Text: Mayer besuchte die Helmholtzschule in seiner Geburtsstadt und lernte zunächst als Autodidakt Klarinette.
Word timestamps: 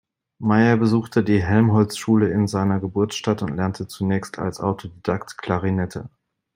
Mayer 0.39 0.77
besuchte 0.77 1.23
die 1.23 1.43
Helmholtzschule 1.43 2.27
in 2.29 2.47
seiner 2.47 2.79
Geburtsstadt 2.79 3.43
und 3.43 3.55
lernte 3.55 3.85
zunächst 3.85 4.39
als 4.39 4.59
Autodidakt 4.59 5.37
Klarinette. 5.37 6.09